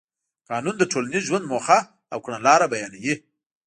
[0.49, 1.79] قانون د ټولنیز ژوند موخه
[2.13, 3.13] او کړنلاره بیانوي.